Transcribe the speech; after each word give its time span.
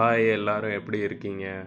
Hi 0.00 0.30
எல்லாரும் 0.30 0.70
எப்படி 0.70 0.98
இருக்கீங்க? 0.98 1.66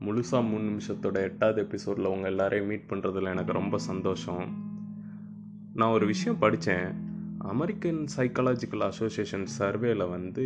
முழுசாக 0.00 0.48
மூணு 0.48 0.70
நிமிஷத்தோட 0.70 1.12
எட்டாவது 1.12 1.60
எபிசோடில் 1.60 2.04
உங்கள் 2.04 2.30
எல்லாரையும் 2.30 2.66
மீட் 2.66 2.84
பண்ணுறதுல 2.88 3.22
எனக்கு 3.22 3.52
ரொம்ப 3.52 3.78
சந்தோஷம். 3.78 4.70
நான் 5.74 5.92
ஒரு 5.92 6.06
விஷயம் 6.06 6.38
படித்தேன் 6.38 6.94
அமெரிக்கன் 7.38 8.04
சைக்காலஜிக்கல் 8.16 8.82
அசோசியேஷன் 8.82 9.46
சர்வேல 9.58 10.10
வந்து 10.10 10.44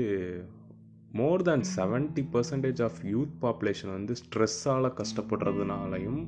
more 1.12 1.42
than 1.42 1.62
seventy 1.76 2.26
percentage 2.32 2.82
of 2.82 2.98
youth 3.02 3.32
population 3.42 3.92
வந்து 3.92 4.14
ஸ்ட்ரெஸ்ஸால் 4.14 5.00
கஷ்டப்படுறதுனாலையும் 5.00 6.26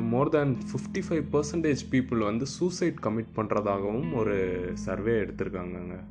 more 0.00 0.28
than 0.28 0.58
fifty 0.70 1.02
five 1.08 1.24
percentage 1.32 1.84
people 1.90 2.24
வந்து 2.24 2.46
சூசைட் 2.46 2.98
கமிட் 3.02 3.36
பண்ணுறதாகவும் 3.36 4.14
ஒரு 4.14 4.70
சர்வே 4.74 5.12
எடுத்திருக்காங்கங்க. 5.12 6.04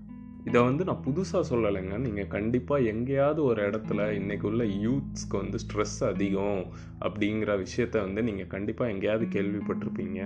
இதை 0.47 0.59
வந்து 0.61 0.83
நான் 0.83 1.03
புதுசாக 1.07 1.43
சொல்லலைங்க. 1.49 1.95
நீங்கள் 1.97 2.27
கண்டிப்பாக 2.27 2.87
எங்கேயாவது 2.91 3.43
ஒரு 3.43 3.59
இடத்துல 3.69 4.11
இன்றைக்கு 4.19 4.47
உள்ள 4.47 4.63
யூத்ஸ்க்கு 4.85 5.35
வந்து 5.41 5.57
ஸ்ட்ரெஸ் 5.63 5.97
அதிகம் 6.11 6.61
அப்படிங்கிற 6.99 7.53
விஷயத்த 7.65 7.95
வந்து 8.05 8.23
நீங்கள் 8.23 8.47
கண்டிப்பாக 8.47 8.91
எங்கேயாவது 8.91 9.25
கேள்விப்பட்டிருப்பீங்க. 9.35 10.21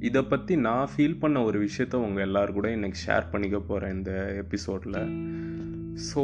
இதை 0.00 0.22
பற்றி 0.22 0.56
நான் 0.56 0.90
ஃபீல் 0.92 1.20
பண்ண 1.20 1.42
ஒரு 1.42 1.58
விஷயத்த 1.66 1.94
உங்கள் 2.06 2.26
எல்லாரு 2.28 2.52
கூட 2.52 2.68
இன்றைக்கி 2.68 2.98
ஷேர் 3.06 3.30
பண்ணிக்க 3.30 3.58
போகிறேன் 3.58 3.94
இந்த 3.98 4.12
எபிசோடில் 4.42 4.98
ஸோ 6.08 6.22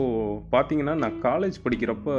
பார்த்தீங்கன்னா 0.54 0.94
நான் 1.02 1.20
காலேஜ் 1.22 1.62
படிக்கிறப்ப 1.64 2.16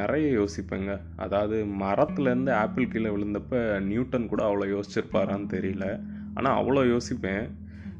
நிறைய 0.00 0.26
யோசிப்பேங்க. 0.40 0.92
அதாவது 1.16 1.56
மரத்துலேருந்து 1.80 2.52
ஆப்பிள் 2.64 2.92
கீழே 2.92 3.10
விழுந்தப்ப 3.14 3.80
நியூட்டன் 3.80 4.28
கூட 4.28 4.42
அவ்வளோ 4.48 4.68
யோசிச்சிருப்பாரான்னு 4.74 5.48
தெரியல. 5.56 5.86
ஆனால் 6.34 6.56
அவ்வளோ 6.60 6.82
யோசிப்பேன். 6.94 7.44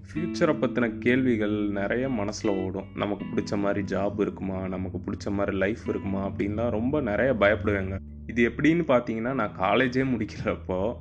ஃப்யூச்சரை 0.09 0.55
பற்றின 0.55 0.99
கேள்விகள் 0.99 1.69
நிறைய 1.71 2.09
மனசில் 2.09 2.57
ஓடும். 2.57 2.87
நமக்கு 2.95 3.25
பிடிச்ச 3.25 3.59
மாதிரி 3.59 3.95
ஜாப் 3.95 4.21
இருக்குமா? 4.21 4.69
நமக்கு 4.69 4.99
பிடிச்ச 4.99 5.33
மாதிரி 5.33 5.57
லைஃப் 5.57 5.89
இருக்குமா? 5.89 6.27
அப்படின்லாம் 6.27 6.71
ரொம்ப 6.71 7.01
நிறைய 7.01 7.33
பயப்படுவேங்க. 7.33 7.99
இது 8.27 8.49
எப்படின்னு 8.49 8.85
பார்த்தீங்கன்னா 8.89 9.35
நான் 9.35 9.57
காலேஜே 9.61 10.05
முடிக்கிறப்போ 10.15 10.95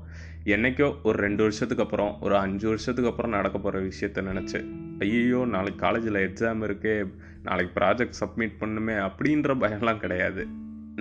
என்னைக்கோ 0.45 0.95
ஒரு 1.03 1.19
ரெண்டு 1.19 1.41
வருஷத்துக்கு 1.41 1.83
அப்புறம் 1.83 2.17
ஒரு 2.21 2.37
அஞ்சு 2.37 2.67
வருஷத்துக்கு 2.67 3.11
அப்புறம் 3.11 3.31
நடக்க 3.31 3.57
போகிற 3.57 3.83
விஷயத்த 3.83 4.25
நினச்சேன். 4.25 4.65
ஐயோ 4.99 5.45
நாளைக்கு 5.45 5.81
காலேஜில் 5.81 6.13
எக்ஸாம் 6.13 6.63
இருக்கே 6.63 7.11
நாளைக்கு 7.43 7.79
ப்ராஜெக்ட் 7.79 8.19
சப்மிட் 8.19 8.57
பண்ணுமே 8.59 9.09
அப்படின்ற 9.09 9.55
பயம்லாம் 9.55 9.97
கிடையாது. 9.97 10.47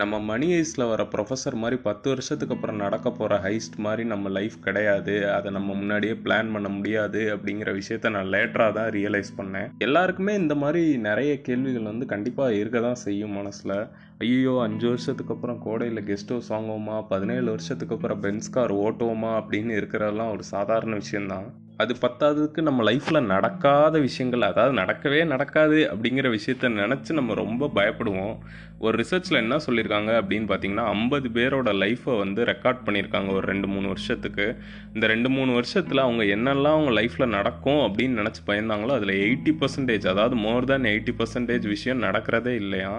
நம்ம 0.00 0.18
மணி 0.20 0.48
ஐஸில் 0.52 0.88
வர 0.88 1.02
ப்ரொஃபஸர் 1.02 1.56
மாதிரி 1.62 1.76
பத்து 1.82 2.08
வருஷத்துக்கு 2.08 2.54
அப்புறம் 2.54 2.76
நடக்க 2.76 3.10
போகிற 3.10 3.38
ஹைஸ்ட் 3.40 3.76
மாதிரி 3.76 4.04
நம்ம 4.08 4.28
லைஃப் 4.28 4.56
கிடையாது. 4.60 5.32
அதை 5.32 5.50
நம்ம 5.50 5.74
முன்னாடியே 5.74 6.12
பிளான் 6.12 6.52
பண்ண 6.52 6.68
முடியாது 6.68 7.20
அப்படிங்கிற 7.36 7.80
விஷயத்த 7.80 8.10
நான் 8.10 8.26
லேட்டராக 8.26 8.72
தான் 8.72 8.90
ரியலைஸ் 8.90 9.32
பண்ணேன். 9.36 9.70
எல்லாருக்குமே 9.78 10.34
இந்த 10.34 10.54
மாதிரி 10.54 10.96
நிறைய 10.96 11.40
கேள்விகள் 11.40 11.82
வந்து 11.82 12.06
கண்டிப்பாக 12.06 12.54
இருக்க 12.54 12.80
தான் 12.80 13.02
செய்யும் 13.06 13.30
மனசில். 13.30 13.86
ஐயோ 14.18 14.54
அஞ்சு 14.62 14.88
வருஷத்துக்கு 14.88 15.34
அப்புறம் 15.34 15.62
கோடையில் 15.62 16.04
கெஸ்ட் 16.04 16.28
ஹவுஸ் 16.28 16.52
வாங்குவோமா? 16.52 16.96
பதினேழு 17.08 17.44
வருஷத்துக்கு 17.44 17.94
அப்புறம் 17.94 18.20
பென்ஸ் 18.20 18.50
கார் 18.50 18.74
ஓட்டுவோமா? 18.74 19.32
அப்படின்னு 19.40 19.74
இருக்கிறதெல்லாம் 19.80 20.32
ஒரு 20.32 20.42
சாதாரண 20.42 20.94
விஷயந்தான் 20.94 21.59
அது 21.80 21.92
பத்தாததுக்கு 22.00 22.60
நம்ம 22.60 22.84
லைஃப்பில் 22.90 23.26
நடக்காத 23.26 23.98
விஷயங்கள் 23.98 24.42
அதாவது 24.42 24.74
நடக்கவே 24.80 25.20
நடக்காது 25.26 25.78
அப்படிங்கிற 25.92 26.28
விஷயத்த 26.36 26.70
நினச்சி 26.80 27.12
நம்ம 27.12 27.34
ரொம்ப 27.34 27.70
பயப்படுவோம். 27.74 28.34
ஒரு 28.78 28.94
ரிசர்ச்சில் 29.02 29.40
என்ன 29.40 29.56
சொல்லியிருக்காங்க 29.66 30.10
அப்படின்னு 30.20 30.46
பார்த்தீங்கன்னா 30.50 30.84
ஐம்பது 30.86 31.28
பேரோட 31.28 31.70
லைஃப்பை 31.82 32.14
வந்து 32.18 32.44
ரெக்கார்ட் 32.44 32.84
பண்ணியிருக்காங்க 32.86 33.30
ஒரு 33.32 33.46
ரெண்டு 33.46 33.68
மூணு 33.68 33.86
வருஷத்துக்கு. 33.88 34.46
இந்த 34.94 35.06
ரெண்டு 35.06 35.28
மூணு 35.28 35.52
வருஷத்தில் 35.52 35.98
அவங்க 35.98 36.24
என்னெல்லாம் 36.36 36.76
அவங்க 36.78 36.94
லைஃப்பில் 37.00 37.34
நடக்கும் 37.36 37.82
அப்படின்னு 37.86 38.20
நினச்சி 38.22 38.42
பயந்தாங்களோ 38.46 38.94
அதில் 38.98 39.14
எயிட்டி 39.26 39.54
பர்சன்டேஜ் 39.60 40.06
அதாவது 40.06 40.38
மோர் 40.46 40.64
தேன் 40.64 40.90
எயிட்டி 40.94 41.14
பர்சன்டேஜ் 41.20 41.66
விஷயம் 41.68 42.02
நடக்கிறதே 42.02 42.54
இல்லையா 42.56 42.94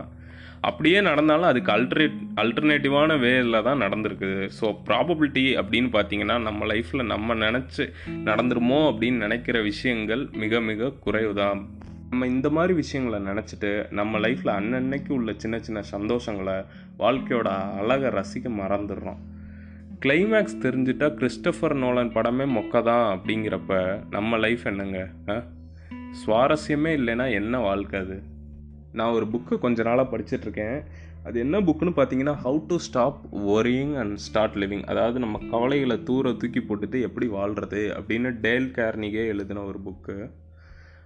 அப்படியே 0.62 1.02
நடந்தாலும் 1.02 1.46
அதுக்கு 1.46 1.72
அல்டர்னேட் 1.72 2.18
அல்டர்னேட்டிவான 2.36 3.20
வேல 3.20 3.64
தான் 3.64 3.82
நடந்திருக்குது 3.82 4.50
ஸோ 4.62 4.76
ப்ராபபிலிட்டி 4.86 5.62
அப்படின்னு 5.62 5.90
பார்த்தீங்கன்னா 5.92 6.42
நம்ம 6.42 6.66
லைஃப்பில் 6.66 7.04
நம்ம 7.04 7.36
நினச்சி 7.36 7.90
நடந்துருமோ 8.26 8.92
அப்படின்னு 8.92 9.18
நினைக்கிற 9.18 9.62
விஷயங்கள் 9.62 10.30
மிக 10.32 10.60
மிக 10.60 10.90
குறைவு 10.90 11.34
தான் 11.34 11.70
நம்ம 12.10 12.28
இந்த 12.28 12.50
மாதிரி 12.50 12.74
விஷயங்களை 12.74 13.34
நினச்சிட்டு 13.34 13.88
நம்ம 13.90 14.20
லைஃப்பில் 14.20 14.56
அன்னன்னைக்கு 14.56 15.12
உள்ள 15.12 15.34
சின்ன 15.38 15.60
சின்ன 15.60 15.82
சந்தோஷங்களை 15.92 16.66
வாழ்க்கையோட 16.98 17.50
அழகை 17.78 18.10
ரசிக்க 18.10 18.50
மறந்துடுறோம். 18.58 19.20
கிளைமேக்ஸ் 20.00 20.62
தெரிஞ்சுட்டா 20.62 21.08
கிறிஸ்டபர் 21.14 21.76
நோலன் 21.76 22.12
படமே 22.12 22.46
மொக்க 22.58 22.84
தான் 22.84 23.20
அப்படிங்கிறப்ப 23.20 24.00
நம்ம 24.10 24.38
லைஃப் 24.38 24.66
என்னங்க? 24.66 25.00
சுவாரஸ்யமே 26.26 26.92
இல்லைன்னா 27.00 27.32
என்ன 27.32 27.58
வாழ்க்கை 27.60 28.00
அது? 28.00 28.31
நான் 29.00 29.16
ஒரு 29.18 29.26
புக்கு 29.34 29.60
கொஞ்ச 29.60 29.84
நாளாக 29.84 30.08
படிச்சிட்ருக்கேன். 30.12 30.78
அது 31.24 31.40
என்ன 31.40 31.60
புக்குன்னு 31.60 31.94
பார்த்தீங்கன்னா 31.98 32.36
how 32.44 32.60
to 32.68 32.78
stop 32.78 33.20
worrying 33.56 33.96
and 33.96 34.16
start 34.18 34.56
living 34.56 34.84
அதாவது 34.84 35.20
நம்ம 35.20 35.40
கவலைகளை 35.52 36.04
தூர 36.04 36.34
தூக்கி 36.34 36.60
போட்டுட்டு 36.60 37.00
எப்படி 37.02 37.28
வாழ்கிறது 37.28 37.82
அப்படின்னு 37.98 38.40
டேல் 38.40 38.72
கேர்னிகே 38.78 39.26
எழுதின 39.28 39.64
ஒரு 39.64 39.80
புக்கு 39.88 40.30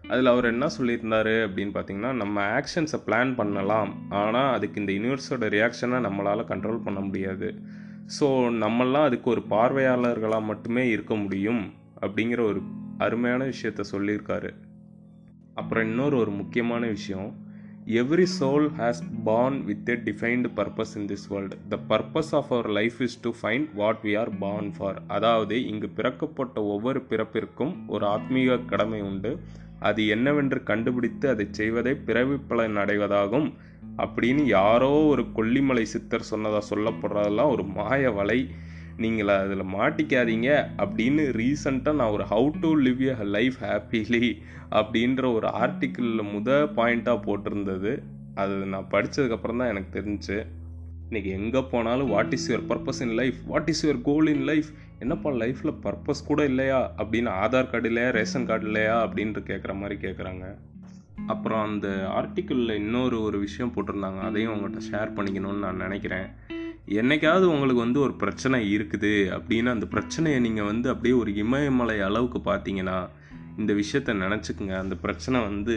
அதில் 0.07 0.25
அவர் 0.25 0.45
என்ன 0.45 0.65
சொல்லியிருந்தார் 0.77 1.33
அப்படின்னு 1.45 1.73
பார்த்தீங்கன்னா 1.75 2.13
நம்ம 2.13 2.43
ஆக்ஷன்ஸை 2.59 2.99
பிளான் 3.05 3.35
பண்ணலாம். 3.35 3.91
ஆனால் 4.09 4.53
அதுக்கு 4.53 4.81
இந்த 4.81 4.93
யூனிவர்ஸோட 4.93 5.47
ரியாக்ஷனை 5.55 5.99
நம்மளால் 6.07 6.49
கண்ட்ரோல் 6.51 6.83
பண்ண 6.83 6.99
முடியாது. 6.99 7.47
ஸோ 8.19 8.27
நம்மளாம் 8.63 9.07
அதுக்கு 9.09 9.29
ஒரு 9.29 9.41
பார்வையாளர்களாக 9.49 10.43
மட்டுமே 10.43 10.89
இருக்க 10.89 11.15
முடியும் 11.15 11.63
அப்படிங்கிற 12.01 12.41
ஒரு 12.41 12.61
அருமையான 12.97 13.45
விஷயத்த 13.45 13.83
சொல்லியிருக்காரு. 13.91 14.51
அப்புறம் 15.53 15.85
இன்னொரு 15.85 16.17
ஒரு 16.17 16.31
முக்கியமான 16.31 16.85
விஷயம் 16.87 17.29
every 17.93 18.25
soul 18.39 18.67
has 18.77 18.99
born 19.23 19.63
with 19.63 19.89
a 19.89 19.95
defined 19.95 20.49
purpose 20.55 20.93
in 20.95 21.05
this 21.05 21.25
world 21.29 21.57
the 21.69 21.77
purpose 21.89 22.31
of 22.31 22.53
our 22.53 22.69
life 22.69 23.01
is 23.01 23.21
to 23.21 23.33
find 23.41 23.67
what 23.73 23.97
we 24.03 24.17
are 24.19 24.37
born 24.37 24.71
for 24.77 25.01
அதாவது 25.07 25.65
இங்கு 25.67 25.89
பிறக்கப்பட்ட 25.89 26.63
ஒவ்வொரு 26.63 27.01
பிறப்பிற்கும் 27.09 27.87
ஒரு 27.87 28.05
ஆத்மீக 28.05 28.65
கடமை 28.65 29.01
உண்டு. 29.01 29.39
அது 29.79 30.07
என்னவென்று 30.07 30.63
கண்டுபிடித்து 30.63 31.29
அதை 31.29 31.47
செய்வதை 31.51 31.95
பிறவி 31.95 32.37
பலன் 32.47 32.77
அடைவதாகும். 32.77 33.53
அப்படின்னு 33.97 34.43
யாரோ 34.45 34.89
ஒரு 34.89 35.25
கொல்லிமலை 35.35 35.81
சித்தர் 35.81 36.29
சொன்னதாக 36.31 36.75
சொல்லப்படுறதெல்லாம் 36.75 37.51
ஒரு 37.51 37.63
மாய 37.63 38.11
வலை 38.11 38.49
நீங்கள் 38.97 39.27
அதில் 39.27 39.61
மாட்டிக்காதீங்க 39.61 40.49
அப்படின்னு 40.77 41.23
ரீசண்டாக 41.31 41.93
நான் 41.93 42.09
ஒரு 42.09 42.23
how 42.23 42.51
to 42.59 42.75
live 42.77 43.19
a 43.19 43.23
life 43.23 43.55
happily 43.61 44.35
அப்படின்ற 44.71 45.33
ஒரு 45.33 45.47
ஆர்டிக்கிளில் 45.47 46.27
முத 46.35 46.49
பாயிண்ட்டாக 46.75 47.19
போட்டிருந்தது. 47.27 48.01
அது 48.35 48.53
நான் 48.53 48.87
படித்ததுக்கப்புறம் 48.91 49.57
தான் 49.57 49.67
எனக்கு 49.67 50.01
தெரிஞ்சு. 50.01 50.45
இன்றைக்கி 51.09 51.25
எங்கே 51.25 51.61
போனாலும் 51.61 52.09
what 52.09 52.33
is 52.33 52.51
your 52.51 52.65
purpose 52.69 53.01
in 53.01 53.13
life 53.13 53.35
what 53.45 53.67
is 53.67 53.87
your 53.87 54.01
goal 54.01 54.27
in 54.27 54.41
life 54.41 54.65
என்னப்பா 54.99 55.31
லைஃப்பில் 55.31 55.77
பர்பஸ் 55.83 56.25
கூட 56.27 56.45
இல்லையா? 56.45 56.91
அப்படின்னு 56.97 57.31
ஆதார் 57.43 57.69
கார்டு 57.69 57.87
இல்லையா? 57.87 58.09
ரேஷன் 58.09 58.45
கார்டு 58.45 58.65
இல்லையா? 58.65 59.05
அப்படின்ட்டு 59.05 59.43
கேட்குற 59.51 59.75
மாதிரி 59.75 60.07
கேட்குறாங்க 60.07 60.55
அப்புறம் 61.27 61.71
அந்த 61.71 61.87
ஆர்டிக்கிளில் 62.15 62.71
இன்னொரு 62.71 63.21
ஒரு 63.21 63.39
விஷயம் 63.39 63.73
போட்டிருந்தாங்க. 63.75 64.19
அதையும் 64.19 64.53
உங்கள்கிட்ட 64.53 64.81
ஷேர் 64.91 65.15
பண்ணிக்கணும்னு 65.15 65.57
நான் 65.57 65.75
நினைக்கிறேன். 65.75 66.27
என்னைக்காவது 66.87 67.45
உங்களுக்கு 67.45 67.81
வந்து 67.81 67.99
ஒரு 67.99 68.13
பிரச்சனை 68.13 68.77
இருக்குது 68.77 69.29
அப்படின்னு 69.29 69.69
அந்த 69.69 69.85
பிரச்சனையை 69.85 70.39
நீங்கள் 70.39 70.65
வந்து 70.65 70.89
அப்படியே 70.89 71.15
ஒரு 71.15 71.35
இமயமலை 71.35 71.99
அளவுக்கு 71.99 72.39
பார்த்தீங்கன்னா 72.39 73.07
இந்த 73.57 73.73
விஷயத்த 73.73 74.13
நினச்சிக்கங்க. 74.13 74.77
அந்த 74.77 74.95
பிரச்சனை 74.95 75.41
வந்து 75.41 75.75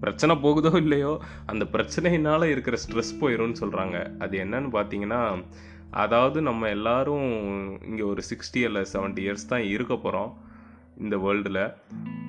பிரச்சனை 0.00 0.36
போகுதோ 0.36 0.76
இல்லையோ 0.76 1.20
அந்த 1.46 1.64
பிரச்சனையினால் 1.64 2.42
இருக்கிற 2.42 2.76
ஸ்ட்ரெஸ் 2.76 3.20
போயிடும்னு 3.20 3.60
சொல்கிறாங்க 3.60 4.18
அது 4.18 4.38
என்னன்னு 4.38 4.70
பார்த்தீங்கன்னா 4.72 5.42
அதாவது 5.90 6.42
நம்ம 6.42 6.68
எல்லாரும் 6.68 7.32
இங்கே 7.84 8.02
ஒரு 8.02 8.22
சிக்ஸ்டி 8.30 8.56
இல்லை 8.56 8.86
செவன்ட்டி 8.92 9.18
இயர்ஸ் 9.18 9.46
தான் 9.46 9.62
இருக்க 9.62 9.94
போகிறோம் 9.96 10.38
இந்த 11.00 11.16
வேர்ல்டில் 11.16 11.72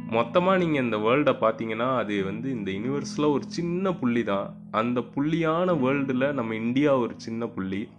மொத்தமாக 0.09 0.57
நீங்கள் 0.57 0.83
இந்த 0.83 0.97
வேர்ல்டை 0.97 1.33
பார்த்தீங்கன்னா 1.41 1.97
அது 1.97 2.23
வந்து 2.23 2.51
இந்த 2.51 2.71
யூனிவர்ஸில் 2.71 3.31
ஒரு 3.31 3.43
சின்ன 3.47 3.93
புள்ளி 3.93 4.23
தான் 4.23 4.55
அந்த 4.71 5.01
புள்ளியான 5.01 5.73
வேர்ல்டில் 5.73 6.33
நம்ம 6.33 6.55
இந்தியா 6.55 6.97
ஒரு 6.97 7.13
சின்ன 7.17 7.47
புள்ளி. 7.47 7.89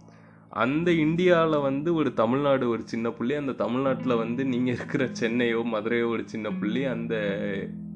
அந்த 0.49 0.91
இந்தியாவில் 0.91 1.59
வந்து 1.59 1.93
ஒரு 1.93 2.13
தமிழ்நாடு 2.13 2.69
ஒரு 2.69 2.81
சின்ன 2.85 3.11
புள்ளி. 3.11 3.33
அந்த 3.33 3.51
தமிழ்நாட்டில் 3.51 4.15
வந்து 4.15 4.45
நீங்கள் 4.45 4.73
இருக்கிற 4.73 5.05
சென்னையோ 5.05 5.63
மதுரையோ 5.63 6.09
ஒரு 6.09 6.23
சின்ன 6.25 6.51
புள்ளி. 6.51 6.83
அந்த 6.83 7.15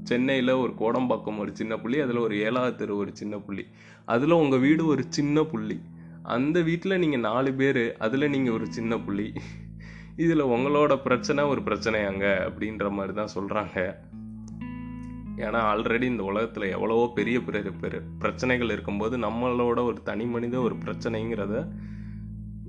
சென்னையில் 0.04 0.50
ஒரு 0.50 0.74
கோடம்பாக்கம் 0.80 1.38
ஒரு 1.38 1.56
சின்ன 1.56 1.78
புள்ளி. 1.78 2.00
அதில் 2.00 2.18
ஒரு 2.18 2.40
ஏழாவது 2.40 2.76
தெரு 2.76 2.98
ஒரு 2.98 3.12
சின்ன 3.14 3.38
புள்ளி. 3.38 3.66
அதில் 4.06 4.32
உங்கள் 4.32 4.60
வீடு 4.60 4.86
ஒரு 4.86 5.06
சின்ன 5.10 5.44
புள்ளி. 5.44 5.80
அந்த 6.24 6.62
வீட்டில் 6.62 7.00
நீங்கள் 7.00 7.20
நாலு 7.20 7.54
பேர் 7.54 7.98
அதில் 7.98 8.30
நீங்கள் 8.30 8.54
ஒரு 8.54 8.66
சின்ன 8.68 9.00
புள்ளி. 9.00 9.34
இதில் 10.24 10.50
உங்களோட 10.56 10.94
பிரச்சனை 11.04 11.42
ஒரு 11.44 11.62
பிரச்சனையாங்க 11.62 12.26
அப்படின்ற 12.48 12.86
மாதிரி 12.92 13.14
தான் 13.14 13.34
சொல்கிறாங்க 13.36 13.78
ஏன்னா 15.38 15.60
ஆல்ரெடி 15.72 16.02
இந்த 16.02 16.24
உலகத்தில் 16.24 16.66
எவ்வளவோ 16.70 17.12
பெரிய 17.16 17.42
பெரிய 17.42 17.72
பெரிய 17.72 18.02
பிரச்சனைகள் 18.20 18.70
இருக்கும்போது 18.70 19.18
நம்மளோட 19.18 19.80
ஒரு 19.84 20.00
தனி 20.04 20.26
மனித 20.26 20.60
ஒரு 20.60 20.76
பிரச்சனைங்கிறத 20.86 21.56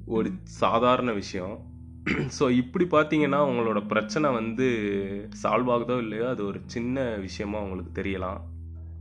ஒரு 0.07 0.31
சாதாரண 0.43 1.13
விஷயம். 1.13 1.57
ஸோ 2.39 2.51
இப்படி 2.51 2.87
பார்த்தீங்கன்னா 2.91 3.41
உங்களோட 3.51 3.87
பிரச்சனை 3.87 4.31
வந்து 4.31 4.69
சால்வ் 5.43 5.73
ஆகுதோ 5.75 5.99
இல்லையோ 5.99 6.29
அது 6.29 6.45
ஒரு 6.47 6.61
சின்ன 6.67 7.05
விஷயமா 7.17 7.61
உங்களுக்கு 7.61 8.03
தெரியலாம். 8.03 8.41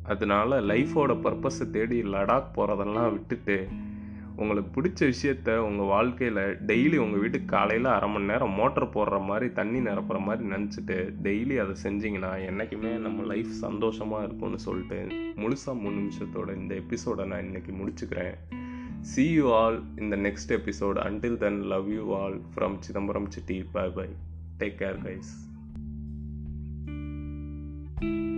அதனால 0.04 0.62
லைஃபோட 0.62 1.14
பர்பஸை 1.26 1.70
தேடி 1.70 2.02
லடாக் 2.02 2.54
போகிறதெல்லாம் 2.56 3.12
விட்டுட்டு 3.12 3.58
உங்களுக்கு 4.40 4.82
பிடிச்ச 4.82 5.14
விஷயத்த 5.14 5.56
உங்கள் 5.56 5.86
வாழ்க்கையில் 5.86 6.58
டெய்லி 6.66 6.98
உங்கள் 6.98 7.20
வீட்டுக்கு 7.20 7.46
காலையில் 7.46 7.86
அரை 7.86 8.10
மணி 8.10 8.26
நேரம் 8.26 8.52
மோட்டர் 8.52 8.90
போடுற 8.90 9.26
மாதிரி 9.26 9.54
தண்ணி 9.54 9.80
நிரப்புற 9.80 10.20
மாதிரி 10.20 10.50
நினச்சிட்டு 10.50 11.14
டெய்லி 11.24 11.58
அதை 11.58 11.76
செஞ்சிங்கன்னா 11.84 12.46
என்றைக்குமே 12.46 12.96
நம்ம 12.96 13.24
லைஃப் 13.24 13.50
சந்தோஷமாக 13.50 14.26
இருக்கும்னு 14.26 14.60
சொல்லிட்டு 14.60 15.08
முழுசாக 15.36 15.80
மூணு 15.80 15.96
நிமிஷத்தோட 15.96 16.56
இந்த 16.56 16.76
எபிசோடை 16.76 17.26
நான் 17.26 17.42
இன்றைக்கி 17.42 17.74
முடிச்சுக்கிறேன். 17.82 18.38
See 19.02 19.32
you 19.32 19.54
all 19.54 19.84
in the 19.96 20.16
next 20.16 20.50
episode 20.50 20.98
until 21.10 21.38
then 21.38 21.62
love 21.62 21.92
you 21.92 22.16
all 22.16 22.42
from 22.56 22.76
Chidambaram 22.80 23.32
city 23.32 23.66
chidambaram 23.74 23.94
bye 23.94 24.08
take 24.60 24.82
care 24.82 24.98
guys 25.04 25.48
thank 28.02 28.12
you 28.12 28.29